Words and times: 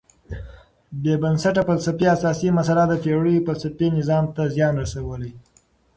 بېبنسټه 1.01 1.61
فلسفي 1.69 2.05
اساسي 2.15 2.49
مسئله 2.57 2.83
د 2.87 2.93
پېړیو 3.03 3.45
فلسفي 3.47 3.87
نظام 3.97 4.23
ته 4.35 4.43
زیان 4.55 4.73
رسولی. 4.83 5.31